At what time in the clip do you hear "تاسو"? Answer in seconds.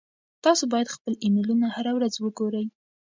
0.43-0.63